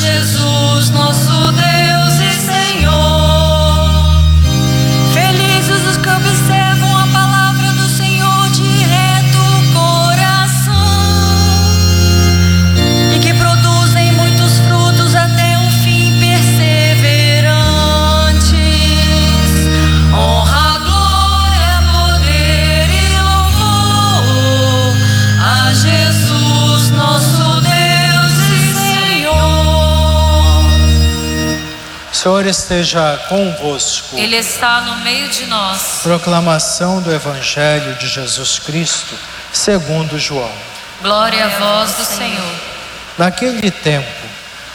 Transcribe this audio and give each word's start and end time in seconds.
Jesus, 0.00 0.43
esteja 32.54 33.18
convosco. 33.28 34.16
Ele 34.16 34.36
está 34.36 34.80
no 34.82 34.96
meio 34.98 35.28
de 35.28 35.46
nós. 35.46 36.00
Proclamação 36.02 37.02
do 37.02 37.12
Evangelho 37.12 37.94
de 37.96 38.06
Jesus 38.08 38.58
Cristo, 38.58 39.14
segundo 39.52 40.18
João. 40.18 40.52
Glória 41.02 41.44
a 41.44 41.48
vós 41.48 41.92
do 41.94 42.04
Senhor. 42.04 42.54
Naquele 43.18 43.70
tempo, 43.70 44.26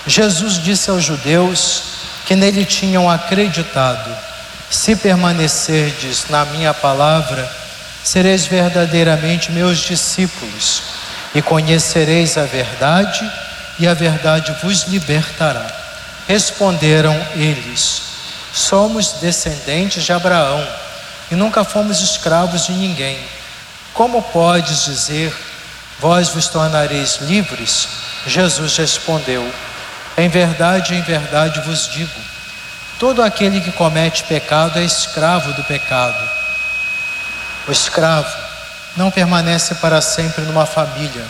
Jesus 0.05 0.61
disse 0.61 0.89
aos 0.89 1.03
judeus 1.03 1.83
que 2.25 2.35
nele 2.35 2.65
tinham 2.65 3.09
acreditado: 3.09 4.15
Se 4.69 4.95
permanecerdes 4.95 6.25
na 6.29 6.45
minha 6.45 6.73
palavra, 6.73 7.49
sereis 8.03 8.45
verdadeiramente 8.45 9.51
meus 9.51 9.77
discípulos, 9.79 10.83
e 11.33 11.41
conhecereis 11.41 12.37
a 12.37 12.43
verdade, 12.43 13.29
e 13.79 13.87
a 13.87 13.93
verdade 13.93 14.53
vos 14.61 14.83
libertará. 14.83 15.78
Responderam 16.29 17.19
eles: 17.33 18.03
Somos 18.53 19.13
descendentes 19.13 20.03
de 20.03 20.13
Abraão 20.13 20.63
e 21.31 21.35
nunca 21.35 21.63
fomos 21.63 22.01
escravos 22.01 22.67
de 22.67 22.73
ninguém. 22.73 23.19
Como 23.95 24.21
podes 24.21 24.85
dizer, 24.85 25.35
vós 25.99 26.29
vos 26.29 26.47
tornareis 26.47 27.17
livres? 27.21 27.87
Jesus 28.27 28.77
respondeu: 28.77 29.51
Em 30.15 30.29
verdade, 30.29 30.93
em 30.93 31.01
verdade 31.01 31.61
vos 31.61 31.89
digo: 31.91 32.21
todo 32.99 33.23
aquele 33.23 33.59
que 33.59 33.71
comete 33.71 34.23
pecado 34.25 34.77
é 34.77 34.83
escravo 34.83 35.51
do 35.53 35.63
pecado. 35.63 36.29
O 37.67 37.71
escravo 37.71 38.31
não 38.95 39.09
permanece 39.09 39.73
para 39.73 39.99
sempre 39.99 40.43
numa 40.43 40.67
família, 40.67 41.25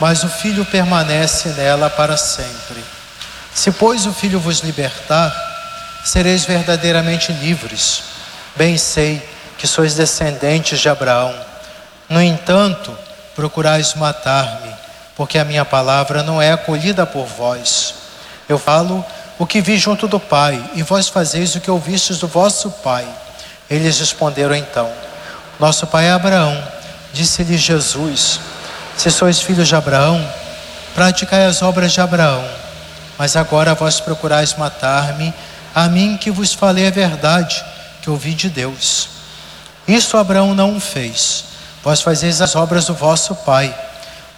mas 0.00 0.24
o 0.24 0.30
filho 0.30 0.64
permanece 0.64 1.50
nela 1.50 1.90
para 1.90 2.16
sempre. 2.16 2.82
Se, 3.54 3.70
pois, 3.70 4.04
o 4.04 4.12
filho 4.12 4.40
vos 4.40 4.60
libertar, 4.60 5.32
sereis 6.04 6.44
verdadeiramente 6.44 7.32
livres. 7.32 8.02
Bem 8.56 8.76
sei 8.76 9.22
que 9.56 9.66
sois 9.66 9.94
descendentes 9.94 10.80
de 10.80 10.88
Abraão. 10.88 11.34
No 12.08 12.20
entanto, 12.20 12.96
procurais 13.34 13.94
matar-me, 13.94 14.70
porque 15.16 15.38
a 15.38 15.44
minha 15.44 15.64
palavra 15.64 16.22
não 16.22 16.42
é 16.42 16.52
acolhida 16.52 17.06
por 17.06 17.26
vós. 17.26 17.94
Eu 18.48 18.58
falo 18.58 19.04
o 19.38 19.46
que 19.46 19.60
vi 19.60 19.78
junto 19.78 20.08
do 20.08 20.18
Pai, 20.20 20.62
e 20.74 20.82
vós 20.82 21.08
fazeis 21.08 21.54
o 21.54 21.60
que 21.60 21.70
ouvistes 21.70 22.18
do 22.18 22.28
vosso 22.28 22.70
Pai. 22.70 23.06
Eles 23.70 23.98
responderam 23.98 24.54
então: 24.54 24.90
Nosso 25.58 25.86
pai 25.86 26.06
é 26.06 26.12
Abraão. 26.12 26.62
Disse-lhe 27.12 27.56
Jesus: 27.56 28.40
Se 28.96 29.10
sois 29.10 29.40
filhos 29.40 29.68
de 29.68 29.74
Abraão, 29.74 30.28
praticai 30.94 31.46
as 31.46 31.62
obras 31.62 31.92
de 31.92 32.00
Abraão. 32.00 32.44
Mas 33.18 33.36
agora 33.36 33.74
vós 33.74 34.00
procurais 34.00 34.54
matar-me, 34.54 35.32
a 35.74 35.88
mim 35.88 36.16
que 36.16 36.30
vos 36.30 36.52
falei 36.52 36.86
a 36.86 36.90
verdade, 36.90 37.64
que 38.02 38.10
ouvi 38.10 38.34
de 38.34 38.48
Deus. 38.48 39.08
Isso 39.86 40.16
Abraão 40.16 40.54
não 40.54 40.80
fez. 40.80 41.44
Vós 41.82 42.00
fazeis 42.00 42.40
as 42.40 42.56
obras 42.56 42.86
do 42.86 42.94
vosso 42.94 43.34
pai. 43.36 43.74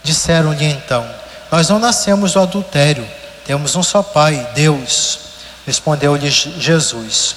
Disseram-lhe 0.03 0.65
então: 0.65 1.07
Nós 1.51 1.69
não 1.69 1.79
nascemos 1.79 2.33
do 2.33 2.41
adultério, 2.41 3.07
temos 3.45 3.77
um 3.77 3.83
só 3.83 4.03
pai, 4.03 4.47
Deus. 4.55 5.21
Respondeu-lhe 5.67 6.31
Jesus: 6.31 7.37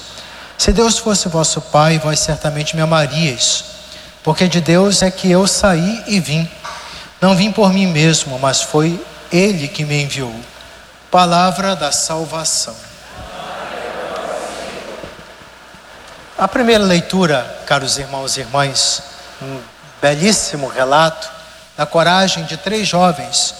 Se 0.58 0.72
Deus 0.72 0.98
fosse 0.98 1.30
vosso 1.30 1.62
pai, 1.62 2.00
vós 2.00 2.20
certamente 2.20 2.76
me 2.76 2.82
amaríeis, 2.82 3.64
porque 4.24 4.48
de 4.48 4.62
Deus 4.62 5.02
é 5.02 5.12
que 5.12 5.30
eu 5.30 5.46
saí 5.48 6.04
e 6.08 6.20
vim. 6.20 6.50
Não 7.22 7.36
vim 7.36 7.52
por 7.52 7.72
mim 7.72 7.88
mesmo, 7.88 8.40
mas 8.40 8.62
foi 8.62 9.00
Ele 9.32 9.68
que 9.68 9.86
me 9.86 10.04
enviou. 10.04 10.34
Palavra 11.12 11.76
da 11.76 11.92
salvação. 11.92 12.76
A 16.38 16.48
primeira 16.48 16.84
leitura, 16.84 17.64
caros 17.66 17.98
irmãos 17.98 18.38
e 18.38 18.42
irmãs, 18.42 19.02
um 19.42 19.60
belíssimo 20.00 20.68
relato 20.68 21.28
da 21.76 21.88
coragem 21.88 22.44
de 22.44 22.58
três 22.58 22.88
jovens 22.88 23.56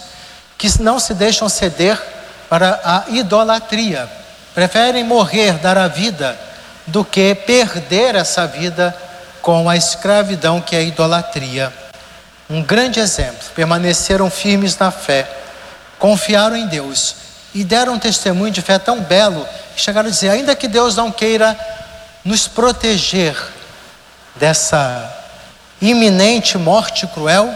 que 0.56 0.80
não 0.80 1.00
se 1.00 1.12
deixam 1.12 1.48
ceder 1.48 2.00
para 2.48 2.80
a 2.84 3.04
idolatria, 3.08 4.08
preferem 4.54 5.02
morrer, 5.02 5.54
dar 5.54 5.76
a 5.76 5.88
vida, 5.88 6.38
do 6.86 7.04
que 7.04 7.34
perder 7.34 8.14
essa 8.14 8.46
vida 8.46 8.96
com 9.42 9.68
a 9.68 9.76
escravidão 9.76 10.60
que 10.60 10.76
é 10.76 10.78
a 10.78 10.82
idolatria. 10.82 11.72
Um 12.48 12.62
grande 12.62 13.00
exemplo, 13.00 13.48
permaneceram 13.56 14.30
firmes 14.30 14.78
na 14.78 14.92
fé, 14.92 15.28
confiaram 15.98 16.54
em 16.54 16.68
Deus 16.68 17.19
e 17.54 17.64
deram 17.64 17.94
um 17.94 17.98
testemunho 17.98 18.52
de 18.52 18.62
fé 18.62 18.78
tão 18.78 19.00
belo 19.00 19.46
que 19.74 19.80
chegaram 19.80 20.08
a 20.08 20.12
dizer: 20.12 20.28
ainda 20.30 20.54
que 20.54 20.68
Deus 20.68 20.96
não 20.96 21.10
queira 21.10 21.58
nos 22.24 22.46
proteger 22.46 23.36
dessa 24.36 25.16
iminente 25.80 26.56
morte 26.58 27.06
cruel, 27.06 27.52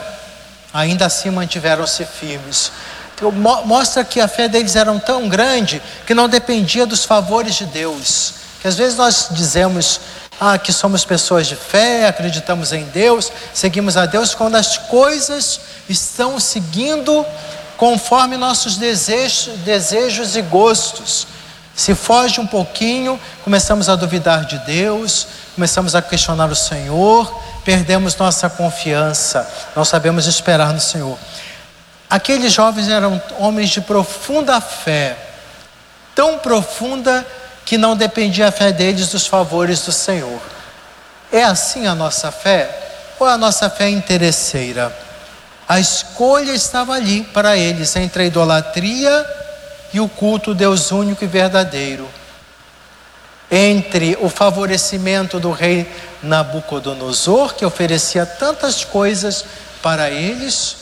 ainda 0.72 1.06
assim 1.06 1.30
mantiveram-se 1.30 2.04
firmes. 2.04 2.72
Então, 3.14 3.30
mo- 3.30 3.64
mostra 3.64 4.02
que 4.04 4.20
a 4.20 4.26
fé 4.26 4.48
deles 4.48 4.74
era 4.74 4.92
tão 4.98 5.28
grande 5.28 5.80
que 6.06 6.14
não 6.14 6.28
dependia 6.28 6.84
dos 6.86 7.04
favores 7.04 7.54
de 7.54 7.66
Deus. 7.66 8.34
Que 8.60 8.66
às 8.68 8.76
vezes 8.76 8.96
nós 8.96 9.28
dizemos 9.30 10.00
ah, 10.40 10.58
que 10.58 10.72
somos 10.72 11.04
pessoas 11.04 11.46
de 11.46 11.54
fé, 11.54 12.08
acreditamos 12.08 12.72
em 12.72 12.84
Deus, 12.86 13.30
seguimos 13.52 13.96
a 13.96 14.04
Deus, 14.06 14.34
quando 14.34 14.56
as 14.56 14.76
coisas 14.76 15.60
estão 15.88 16.40
seguindo 16.40 17.24
conforme 17.76 18.36
nossos 18.36 18.76
desejos, 18.76 19.58
desejos 19.58 20.36
e 20.36 20.42
gostos. 20.42 21.26
Se 21.74 21.94
foge 21.94 22.40
um 22.40 22.46
pouquinho, 22.46 23.20
começamos 23.42 23.88
a 23.88 23.96
duvidar 23.96 24.44
de 24.44 24.58
Deus, 24.60 25.26
começamos 25.54 25.94
a 25.94 26.02
questionar 26.02 26.50
o 26.50 26.54
Senhor, 26.54 27.42
perdemos 27.64 28.16
nossa 28.16 28.48
confiança, 28.48 29.48
não 29.74 29.84
sabemos 29.84 30.26
esperar 30.26 30.72
no 30.72 30.80
Senhor. 30.80 31.18
Aqueles 32.08 32.52
jovens 32.52 32.88
eram 32.88 33.20
homens 33.38 33.70
de 33.70 33.80
profunda 33.80 34.60
fé, 34.60 35.16
tão 36.14 36.38
profunda 36.38 37.26
que 37.64 37.76
não 37.76 37.96
dependia 37.96 38.48
a 38.48 38.52
fé 38.52 38.70
deles 38.70 39.08
dos 39.08 39.26
favores 39.26 39.80
do 39.82 39.90
Senhor. 39.90 40.40
É 41.32 41.42
assim 41.42 41.86
a 41.88 41.94
nossa 41.94 42.30
fé? 42.30 42.70
Ou 43.18 43.26
a 43.26 43.36
nossa 43.36 43.68
fé 43.68 43.86
é 43.86 43.90
interesseira? 43.90 44.96
A 45.68 45.80
escolha 45.80 46.52
estava 46.52 46.94
ali 46.94 47.22
para 47.22 47.56
eles 47.56 47.94
entre 47.96 48.24
a 48.24 48.26
idolatria 48.26 49.26
e 49.92 50.00
o 50.00 50.08
culto 50.08 50.50
ao 50.50 50.56
Deus 50.56 50.90
único 50.90 51.24
e 51.24 51.26
verdadeiro. 51.26 52.08
Entre 53.50 54.16
o 54.20 54.28
favorecimento 54.28 55.38
do 55.38 55.52
rei 55.52 55.90
Nabucodonosor, 56.22 57.54
que 57.54 57.64
oferecia 57.64 58.26
tantas 58.26 58.84
coisas 58.84 59.44
para 59.82 60.10
eles, 60.10 60.76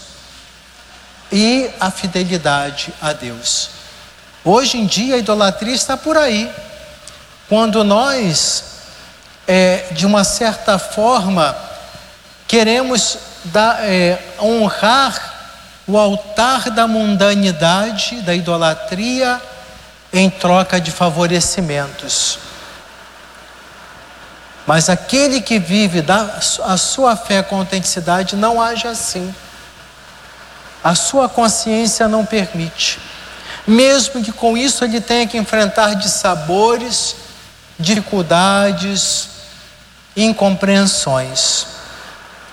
e 1.32 1.70
a 1.80 1.90
fidelidade 1.90 2.92
a 3.00 3.12
Deus. 3.14 3.70
Hoje 4.44 4.76
em 4.76 4.86
dia 4.86 5.14
a 5.14 5.18
idolatria 5.18 5.74
está 5.74 5.96
por 5.96 6.16
aí. 6.16 6.50
Quando 7.48 7.82
nós, 7.82 8.64
é, 9.46 9.86
de 9.92 10.04
uma 10.04 10.24
certa 10.24 10.78
forma, 10.78 11.56
queremos 12.46 13.18
dar, 13.44 13.84
é, 13.84 14.18
honrar 14.40 15.32
o 15.86 15.98
altar 15.98 16.70
da 16.70 16.86
mundanidade, 16.86 18.20
da 18.22 18.34
idolatria, 18.34 19.40
em 20.12 20.28
troca 20.28 20.80
de 20.80 20.90
favorecimentos. 20.90 22.38
Mas 24.66 24.88
aquele 24.88 25.40
que 25.40 25.58
vive 25.58 26.02
da, 26.02 26.38
a 26.64 26.76
sua 26.76 27.16
fé 27.16 27.42
com 27.42 27.56
autenticidade 27.56 28.36
não 28.36 28.60
age 28.60 28.86
assim. 28.86 29.34
A 30.84 30.94
sua 30.94 31.28
consciência 31.28 32.06
não 32.06 32.24
permite. 32.24 33.00
Mesmo 33.66 34.22
que 34.22 34.32
com 34.32 34.56
isso 34.56 34.84
ele 34.84 35.00
tenha 35.00 35.26
que 35.26 35.38
enfrentar 35.38 35.94
dissabores, 35.94 37.16
dificuldades, 37.78 39.28
incompreensões. 40.16 41.71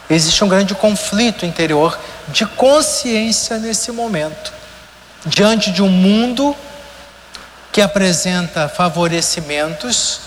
Existe 0.10 0.44
um 0.44 0.48
grande 0.48 0.74
conflito 0.74 1.46
interior 1.46 2.00
de 2.30 2.46
consciência 2.46 3.58
nesse 3.58 3.92
momento, 3.92 4.52
diante 5.26 5.72
de 5.72 5.84
um 5.84 5.90
mundo 5.90 6.56
que 7.72 7.82
apresenta 7.82 8.68
favorecimentos, 8.68 10.22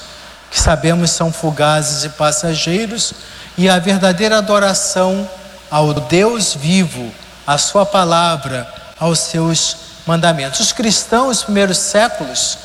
que 0.51 0.61
sabemos 0.61 1.11
são 1.11 1.33
fugazes 1.33 2.05
e 2.05 2.11
passageiros, 2.11 3.13
e 3.59 3.69
a 3.69 3.79
verdadeira 3.79 4.39
adoração 4.39 5.29
ao 5.71 5.93
Deus 5.93 6.55
vivo, 6.55 7.13
à 7.45 7.59
Sua 7.59 7.85
palavra, 7.85 8.73
aos 9.01 9.19
seus 9.19 9.77
mandamentos. 10.07 10.61
Os 10.61 10.71
cristãos 10.71 11.43
primeiros 11.43 11.79
séculos, 11.79 12.59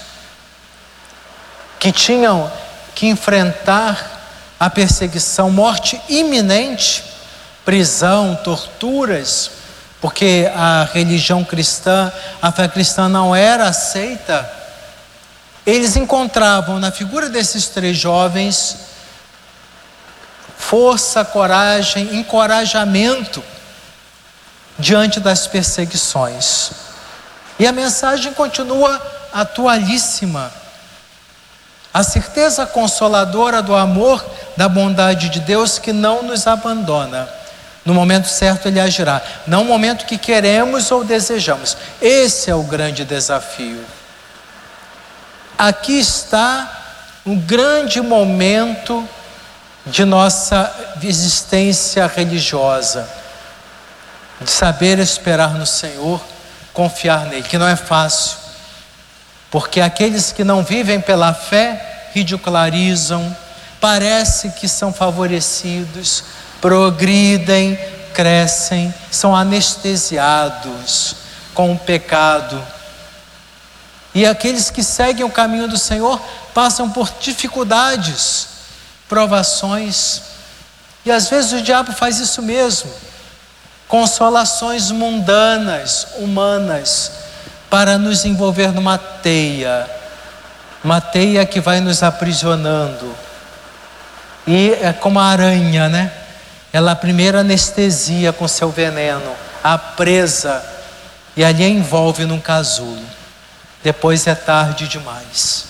que 1.79 1.91
tinham 1.91 2.51
que 2.93 3.07
enfrentar 3.07 4.16
a 4.59 4.69
perseguição, 4.69 5.51
morte 5.51 6.01
iminente, 6.09 7.03
prisão, 7.63 8.35
torturas, 8.43 9.51
porque 9.99 10.49
a 10.55 10.87
religião 10.93 11.43
cristã, 11.43 12.11
a 12.41 12.51
fé 12.51 12.67
cristã 12.67 13.09
não 13.09 13.35
era 13.35 13.67
aceita. 13.67 14.49
Eles 15.65 15.95
encontravam 15.95 16.79
na 16.79 16.91
figura 16.91 17.29
desses 17.29 17.67
três 17.67 17.97
jovens 17.97 18.87
força, 20.57 21.23
coragem, 21.23 22.17
encorajamento 22.17 23.43
diante 24.77 25.19
das 25.19 25.47
perseguições. 25.47 26.71
E 27.59 27.65
a 27.65 27.71
mensagem 27.71 28.33
continua 28.33 29.01
atualíssima. 29.33 30.51
A 31.93 32.03
certeza 32.03 32.65
consoladora 32.65 33.61
do 33.61 33.75
amor, 33.75 34.23
da 34.57 34.67
bondade 34.67 35.29
de 35.29 35.39
Deus 35.39 35.79
que 35.79 35.93
não 35.93 36.23
nos 36.23 36.47
abandona. 36.47 37.29
No 37.85 37.93
momento 37.93 38.27
certo 38.27 38.67
ele 38.67 38.79
agirá, 38.79 39.21
não 39.45 39.63
no 39.63 39.69
momento 39.69 40.05
que 40.05 40.17
queremos 40.17 40.91
ou 40.91 41.05
desejamos. 41.05 41.77
Esse 42.01 42.49
é 42.49 42.55
o 42.55 42.63
grande 42.63 43.05
desafio. 43.05 43.85
Aqui 45.57 45.99
está 45.99 46.69
um 47.25 47.39
grande 47.39 48.01
momento 48.01 49.07
de 49.85 50.03
nossa 50.03 50.73
existência 51.01 52.05
religiosa, 52.07 53.07
de 54.41 54.51
saber 54.51 54.99
esperar 54.99 55.53
no 55.53 55.65
Senhor, 55.65 56.21
confiar 56.73 57.27
nele, 57.27 57.43
que 57.43 57.57
não 57.57 57.67
é 57.67 57.77
fácil 57.77 58.47
porque 59.49 59.79
aqueles 59.79 60.31
que 60.31 60.43
não 60.43 60.63
vivem 60.63 60.99
pela 60.99 61.33
fé 61.33 62.09
ridicularizam, 62.13 63.35
parece 63.79 64.49
que 64.51 64.67
são 64.67 64.91
favorecidos, 64.93 66.23
progridem, 66.59 67.77
crescem, 68.13 68.93
são 69.11 69.35
anestesiados 69.35 71.15
com 71.53 71.71
o 71.71 71.77
pecado. 71.77 72.61
E 74.13 74.25
aqueles 74.25 74.71
que 74.71 74.83
seguem 74.83 75.25
o 75.25 75.29
caminho 75.29 75.67
do 75.67 75.77
Senhor 75.77 76.19
passam 76.53 76.89
por 76.89 77.11
dificuldades, 77.19 78.47
provações, 79.07 80.21
e 81.05 81.11
às 81.11 81.29
vezes 81.29 81.53
o 81.53 81.61
diabo 81.61 81.93
faz 81.93 82.19
isso 82.19 82.41
mesmo, 82.41 82.91
consolações 83.87 84.91
mundanas, 84.91 86.07
humanas 86.17 87.11
para 87.69 87.97
nos 87.97 88.25
envolver 88.25 88.73
numa 88.73 88.97
teia, 88.97 89.89
uma 90.83 90.99
teia 90.99 91.45
que 91.45 91.59
vai 91.59 91.79
nos 91.79 92.01
aprisionando. 92.01 93.26
E 94.47 94.71
é 94.81 94.93
como 94.93 95.19
a 95.19 95.25
aranha, 95.25 95.89
né? 95.89 96.11
Ela 96.71 96.95
primeiro 96.95 97.37
anestesia 97.37 98.31
com 98.31 98.47
seu 98.47 98.71
veneno, 98.71 99.35
a 99.63 99.77
presa, 99.77 100.63
e 101.35 101.43
ali 101.43 101.63
a 101.63 101.69
envolve 101.69 102.25
num 102.25 102.39
casulo. 102.39 103.03
Depois 103.83 104.25
é 104.25 104.33
tarde 104.33 104.87
demais. 104.87 105.65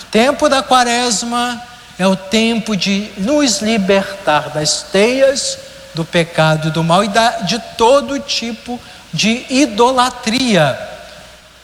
O 0.00 0.04
tempo 0.04 0.48
da 0.48 0.62
quaresma 0.62 1.60
é 1.98 2.06
o 2.06 2.14
tempo 2.14 2.76
de 2.76 3.10
nos 3.16 3.60
libertar 3.60 4.50
das 4.50 4.82
teias 4.82 5.58
do 5.94 6.04
pecado 6.04 6.68
e 6.68 6.70
do 6.70 6.84
mal 6.84 7.02
e 7.02 7.10
de 7.46 7.58
todo 7.76 8.18
tipo 8.20 8.78
de 9.12 9.44
idolatria 9.50 10.90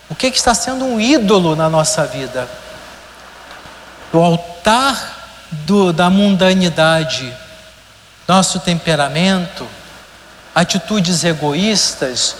o 0.09 0.15
que, 0.15 0.31
que 0.31 0.39
está 0.39 0.55
sendo 0.55 0.85
um 0.85 1.01
ídolo 1.01 1.57
na 1.57 1.69
nossa 1.69 2.07
vida? 2.07 2.49
O 4.13 4.19
altar 4.19 5.16
do, 5.51 5.93
da 5.93 6.11
mundanidade, 6.11 7.35
nosso 8.27 8.61
temperamento, 8.61 9.67
atitudes 10.55 11.25
egoístas, 11.25 12.37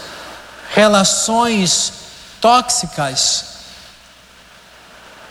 relações 0.75 1.93
tóxicas, 2.41 3.45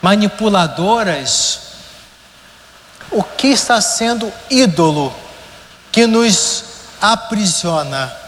manipuladoras, 0.02 1.60
o 3.12 3.24
que 3.24 3.48
está 3.48 3.82
sendo 3.82 4.32
ídolo 4.50 5.14
que 5.92 6.06
nos 6.06 6.64
aprisiona? 7.02 8.25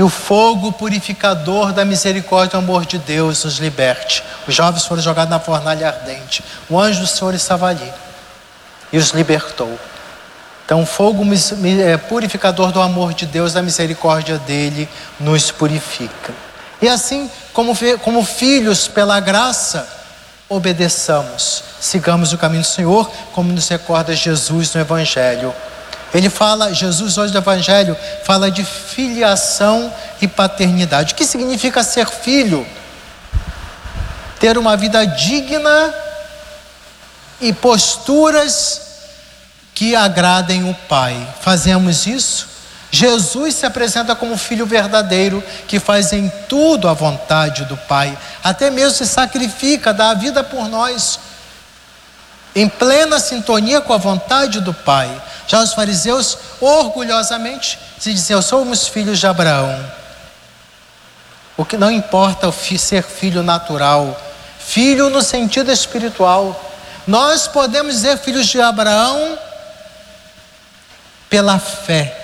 Que 0.00 0.04
o 0.04 0.08
fogo 0.08 0.72
purificador 0.72 1.74
da 1.74 1.84
misericórdia 1.84 2.56
e 2.56 2.58
amor 2.58 2.86
de 2.86 2.96
Deus 2.96 3.44
nos 3.44 3.58
liberte. 3.58 4.24
Os 4.48 4.54
jovens 4.54 4.86
foram 4.86 5.02
jogados 5.02 5.30
na 5.30 5.38
fornalha 5.38 5.88
ardente. 5.88 6.42
O 6.70 6.80
anjo 6.80 7.02
do 7.02 7.06
Senhor 7.06 7.34
estava 7.34 7.66
ali 7.66 7.92
e 8.90 8.96
os 8.96 9.10
libertou. 9.10 9.78
Então, 10.64 10.80
o 10.80 10.86
fogo 10.86 11.22
é, 11.86 11.98
purificador 11.98 12.72
do 12.72 12.80
amor 12.80 13.12
de 13.12 13.26
Deus, 13.26 13.52
da 13.52 13.60
misericórdia 13.60 14.38
dele, 14.38 14.88
nos 15.20 15.50
purifica. 15.50 16.32
E 16.80 16.88
assim, 16.88 17.30
como, 17.52 17.76
como 18.02 18.24
filhos, 18.24 18.88
pela 18.88 19.20
graça, 19.20 19.86
obedeçamos, 20.48 21.62
sigamos 21.78 22.32
o 22.32 22.38
caminho 22.38 22.62
do 22.62 22.66
Senhor, 22.66 23.10
como 23.34 23.52
nos 23.52 23.68
recorda 23.68 24.16
Jesus 24.16 24.72
no 24.72 24.80
Evangelho. 24.80 25.54
Ele 26.12 26.28
fala, 26.28 26.74
Jesus 26.74 27.16
hoje 27.16 27.32
do 27.32 27.38
Evangelho, 27.38 27.96
fala 28.24 28.50
de 28.50 28.64
filiação 28.64 29.92
e 30.20 30.26
paternidade. 30.26 31.12
O 31.12 31.16
que 31.16 31.24
significa 31.24 31.82
ser 31.82 32.08
filho? 32.08 32.66
Ter 34.38 34.58
uma 34.58 34.76
vida 34.76 35.04
digna 35.06 35.94
e 37.40 37.52
posturas 37.52 38.82
que 39.74 39.94
agradem 39.94 40.68
o 40.68 40.74
Pai. 40.88 41.16
Fazemos 41.40 42.06
isso? 42.06 42.48
Jesus 42.90 43.54
se 43.54 43.64
apresenta 43.64 44.16
como 44.16 44.36
filho 44.36 44.66
verdadeiro, 44.66 45.42
que 45.68 45.78
faz 45.78 46.12
em 46.12 46.30
tudo 46.48 46.88
a 46.88 46.92
vontade 46.92 47.64
do 47.64 47.76
Pai, 47.76 48.18
até 48.42 48.68
mesmo 48.68 48.98
se 48.98 49.06
sacrifica, 49.06 49.94
dá 49.94 50.10
a 50.10 50.14
vida 50.14 50.42
por 50.42 50.68
nós, 50.68 51.20
em 52.54 52.68
plena 52.68 53.20
sintonia 53.20 53.80
com 53.80 53.92
a 53.92 53.98
vontade 53.98 54.60
do 54.60 54.74
Pai. 54.74 55.10
Já 55.46 55.60
os 55.60 55.72
fariseus 55.72 56.38
orgulhosamente 56.60 57.78
se 57.98 58.12
diziam: 58.12 58.42
somos 58.42 58.88
filhos 58.88 59.18
de 59.18 59.26
Abraão. 59.26 59.92
O 61.56 61.64
que 61.64 61.76
não 61.76 61.90
importa 61.90 62.48
o 62.48 62.52
ser 62.52 63.02
filho 63.02 63.42
natural, 63.42 64.18
filho 64.58 65.10
no 65.10 65.22
sentido 65.22 65.70
espiritual. 65.70 66.68
Nós 67.06 67.48
podemos 67.48 67.94
dizer 67.94 68.18
filhos 68.18 68.46
de 68.46 68.60
Abraão 68.60 69.38
pela 71.28 71.58
fé. 71.58 72.16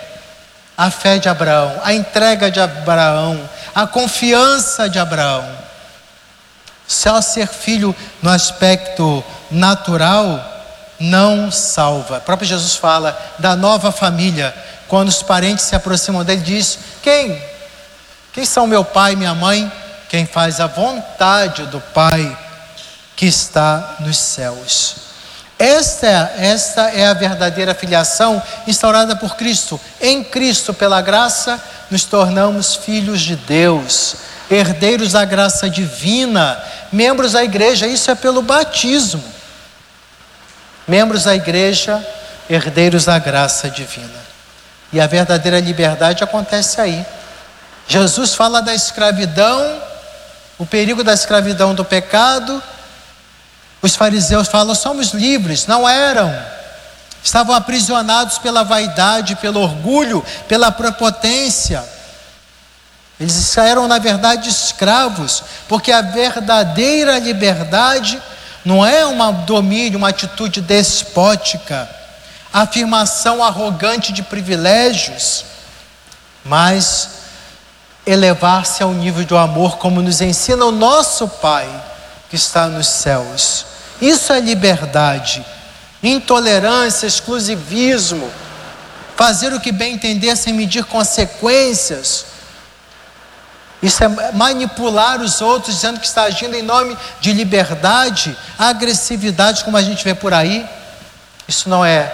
A 0.77 0.91
fé 0.91 1.17
de 1.17 1.27
Abraão, 1.27 1.81
a 1.83 1.93
entrega 1.93 2.51
de 2.51 2.59
Abraão, 2.59 3.49
a 3.73 3.87
confiança 3.87 4.87
de 4.87 4.99
Abraão. 4.99 5.47
Só 6.87 7.19
ser 7.19 7.47
filho 7.47 7.95
no 8.21 8.29
aspecto 8.29 9.23
natural 9.51 10.57
não 10.99 11.51
salva. 11.51 12.17
O 12.17 12.21
próprio 12.21 12.47
Jesus 12.47 12.75
fala 12.75 13.17
da 13.39 13.55
nova 13.55 13.91
família. 13.91 14.53
Quando 14.87 15.09
os 15.09 15.21
parentes 15.21 15.65
se 15.65 15.75
aproximam 15.75 16.23
dele, 16.23 16.41
diz: 16.41 16.79
Quem? 17.01 17.41
Quem 18.33 18.45
são 18.45 18.67
meu 18.67 18.83
pai 18.83 19.13
e 19.13 19.15
minha 19.15 19.35
mãe? 19.35 19.71
Quem 20.09 20.25
faz 20.25 20.59
a 20.59 20.67
vontade 20.67 21.65
do 21.65 21.81
Pai 21.81 22.37
que 23.15 23.25
está 23.25 23.97
nos 23.99 24.17
céus. 24.17 24.95
Esta, 25.59 26.07
esta 26.37 26.91
é 26.91 27.07
a 27.07 27.13
verdadeira 27.13 27.73
filiação 27.73 28.41
instaurada 28.67 29.15
por 29.15 29.35
Cristo. 29.35 29.81
Em 29.99 30.23
Cristo, 30.23 30.73
pela 30.73 31.01
graça, 31.01 31.59
nos 31.89 32.05
tornamos 32.05 32.75
filhos 32.75 33.21
de 33.21 33.35
Deus, 33.35 34.15
herdeiros 34.49 35.13
da 35.13 35.25
graça 35.25 35.69
divina, 35.69 36.63
membros 36.91 37.33
da 37.33 37.43
igreja. 37.43 37.87
Isso 37.87 38.09
é 38.11 38.15
pelo 38.15 38.43
batismo 38.43 39.36
membros 40.87 41.25
da 41.25 41.35
igreja, 41.35 42.05
herdeiros 42.49 43.05
da 43.05 43.19
graça 43.19 43.69
divina. 43.69 44.27
E 44.93 45.01
a 45.01 45.07
verdadeira 45.07 45.59
liberdade 45.59 46.23
acontece 46.23 46.79
aí. 46.79 47.05
Jesus 47.87 48.33
fala 48.33 48.61
da 48.61 48.73
escravidão, 48.73 49.81
o 50.57 50.65
perigo 50.65 51.03
da 51.03 51.13
escravidão 51.13 51.75
do 51.75 51.83
pecado, 51.83 52.61
Os 53.81 53.95
fariseus 53.95 54.47
falam: 54.47 54.75
somos 54.75 55.13
livres. 55.13 55.67
Não 55.67 55.87
eram. 55.87 56.33
Estavam 57.23 57.55
aprisionados 57.55 58.37
pela 58.37 58.63
vaidade, 58.63 59.35
pelo 59.35 59.61
orgulho, 59.61 60.23
pela 60.47 60.71
prepotência. 60.71 61.83
Eles 63.19 63.57
eram, 63.57 63.87
na 63.87 63.97
verdade, 63.97 64.49
escravos, 64.49 65.43
porque 65.67 65.91
a 65.91 66.01
verdadeira 66.01 67.17
liberdade 67.17 68.21
não 68.67 68.85
é 68.85 69.07
um 69.07 69.45
domínio, 69.45 69.97
uma 69.97 70.09
atitude 70.09 70.59
despótica, 70.59 71.89
afirmação 72.51 73.41
arrogante 73.41 74.11
de 74.11 74.21
privilégios, 74.21 75.45
mas 76.43 77.11
elevar-se 78.05 78.83
ao 78.83 78.91
nível 78.91 79.23
do 79.23 79.37
amor, 79.37 79.77
como 79.77 80.01
nos 80.01 80.19
ensina 80.19 80.65
o 80.65 80.71
nosso 80.73 81.29
Pai 81.29 81.65
que 82.29 82.35
está 82.35 82.67
nos 82.67 82.87
céus. 82.87 83.65
Isso 84.01 84.33
é 84.33 84.41
liberdade, 84.41 85.45
intolerância, 86.03 87.07
exclusivismo, 87.07 88.29
fazer 89.15 89.53
o 89.53 89.61
que 89.61 89.71
bem 89.71 89.93
entender 89.93 90.35
sem 90.35 90.51
medir 90.53 90.83
consequências 90.83 92.25
isso 93.81 94.03
é 94.03 94.07
manipular 94.33 95.21
os 95.21 95.39
outros, 95.39 95.75
dizendo 95.75 95.99
que 95.99 96.07
está 96.07 96.23
agindo 96.23 96.55
em 96.55 96.63
nome 96.63 96.97
de 97.19 97.31
liberdade, 97.31 98.35
agressividade, 98.57 99.63
como 99.63 99.77
a 99.77 99.81
gente 99.81 100.03
vê 100.03 100.15
por 100.15 100.33
aí. 100.33 100.67
Isso 101.47 101.69
não 101.69 101.85
é 101.85 102.11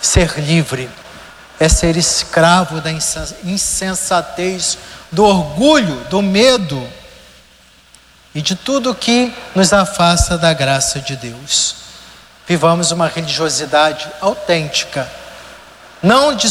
ser 0.00 0.38
livre, 0.38 0.88
é 1.58 1.68
ser 1.68 1.96
escravo 1.96 2.80
da 2.80 2.90
insensatez, 3.42 4.78
do 5.10 5.24
orgulho, 5.24 5.96
do 6.08 6.22
medo 6.22 6.86
e 8.34 8.40
de 8.40 8.54
tudo 8.54 8.94
que 8.94 9.34
nos 9.54 9.72
afasta 9.72 10.38
da 10.38 10.52
graça 10.52 11.00
de 11.00 11.16
Deus. 11.16 11.76
Vivamos 12.46 12.90
uma 12.92 13.08
religiosidade 13.08 14.08
autêntica 14.20 15.10
não 16.04 16.34
de 16.34 16.48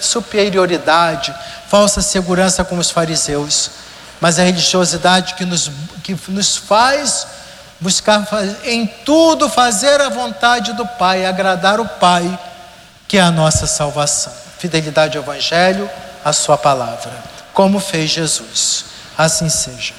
superioridade, 0.00 1.34
falsa 1.68 2.00
segurança 2.00 2.64
como 2.64 2.80
os 2.80 2.90
fariseus, 2.90 3.70
mas 4.20 4.38
a 4.38 4.42
religiosidade 4.42 5.34
que 5.34 5.44
nos, 5.44 5.70
que 6.02 6.16
nos 6.28 6.56
faz 6.56 7.26
buscar 7.78 8.26
em 8.64 8.86
tudo 8.86 9.48
fazer 9.48 10.00
a 10.00 10.08
vontade 10.08 10.72
do 10.72 10.86
Pai, 10.86 11.26
agradar 11.26 11.78
o 11.78 11.86
Pai, 11.86 12.38
que 13.06 13.18
é 13.18 13.20
a 13.20 13.30
nossa 13.30 13.66
salvação. 13.66 14.32
Fidelidade 14.58 15.18
ao 15.18 15.22
Evangelho, 15.22 15.88
a 16.24 16.32
Sua 16.32 16.56
palavra, 16.56 17.12
como 17.52 17.78
fez 17.78 18.10
Jesus. 18.10 18.86
Assim 19.16 19.48
seja. 19.48 19.94